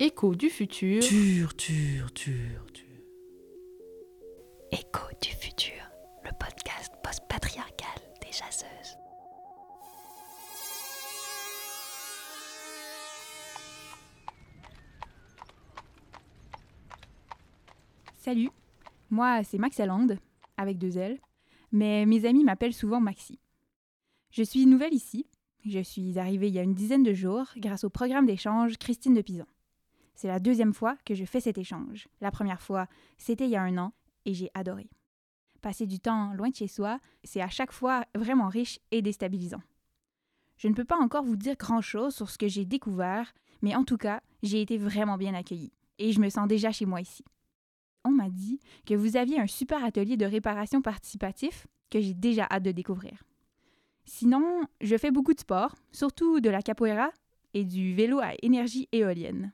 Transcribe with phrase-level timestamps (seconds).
[0.00, 1.02] Écho du futur.
[1.02, 2.84] Tur, tur, tur, tur.
[4.70, 5.72] Écho du futur,
[6.22, 8.96] le podcast post-patriarcal des jaseuses.
[18.18, 18.50] Salut,
[19.10, 20.20] moi c'est Maxalande,
[20.56, 21.18] avec deux L,
[21.72, 23.40] mais mes amis m'appellent souvent Maxi.
[24.30, 25.26] Je suis nouvelle ici,
[25.66, 29.14] je suis arrivée il y a une dizaine de jours grâce au programme d'échange Christine
[29.14, 29.46] de Pizan.
[30.18, 32.08] C'est la deuxième fois que je fais cet échange.
[32.20, 33.92] La première fois, c'était il y a un an,
[34.24, 34.90] et j'ai adoré.
[35.62, 39.62] Passer du temps loin de chez soi, c'est à chaque fois vraiment riche et déstabilisant.
[40.56, 43.32] Je ne peux pas encore vous dire grand-chose sur ce que j'ai découvert,
[43.62, 46.84] mais en tout cas, j'ai été vraiment bien accueillie, et je me sens déjà chez
[46.84, 47.24] moi ici
[48.08, 52.46] on m'a dit que vous aviez un super atelier de réparation participatif que j'ai déjà
[52.50, 53.22] hâte de découvrir.
[54.04, 57.10] Sinon, je fais beaucoup de sport, surtout de la capoeira
[57.54, 59.52] et du vélo à énergie éolienne.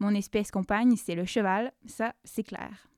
[0.00, 2.88] Mon espèce compagne, c'est le cheval, ça, c'est clair.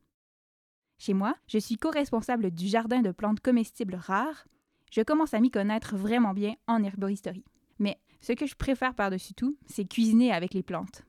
[0.98, 4.46] Chez moi, je suis co-responsable du jardin de plantes comestibles rares.
[4.92, 7.44] Je commence à m'y connaître vraiment bien en herboristerie.
[7.78, 11.02] Mais ce que je préfère par-dessus tout, c'est cuisiner avec les plantes.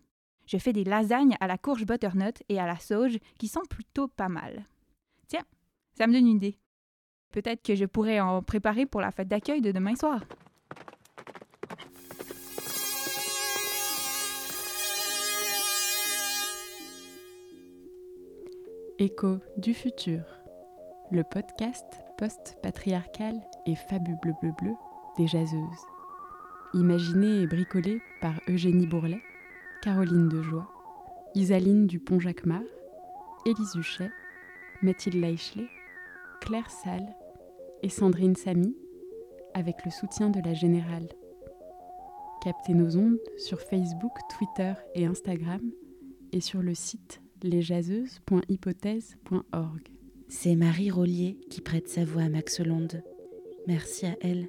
[0.46, 4.08] Je fais des lasagnes à la courge butternut et à la sauge qui sont plutôt
[4.08, 4.66] pas mal.
[5.28, 5.44] Tiens,
[5.94, 6.58] ça me donne une idée.
[7.32, 10.24] Peut-être que je pourrais en préparer pour la fête d'accueil de demain soir.
[19.02, 20.22] Écho du futur,
[21.10, 21.88] le podcast
[22.20, 23.34] post-patriarcal
[23.66, 24.74] et fabuleux bleu bleu bleu
[25.18, 25.86] des jaseuses.
[26.76, 29.24] Imaginé et bricolé par Eugénie Bourlet,
[29.82, 30.70] Caroline Dejoie,
[31.34, 32.62] Isaline Dupont-Jacquemart,
[33.48, 34.12] Élise Huchet,
[34.84, 35.70] Mathilde Leichelet,
[36.40, 37.16] Claire Salle
[37.82, 38.76] et Sandrine Samy,
[39.56, 41.10] avec le soutien de la Générale.
[42.44, 45.72] Captez nos ondes sur Facebook, Twitter et Instagram
[46.34, 49.82] et sur le site lesjaseuses.hypothèse.org.
[50.28, 52.60] C'est Marie Rollier qui prête sa voix à Max
[53.68, 54.48] Merci à elle.